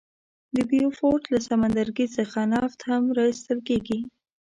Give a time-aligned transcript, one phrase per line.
[0.55, 3.99] د بیوفورت له سمندرګي څخه نفت هم را ایستل کیږي.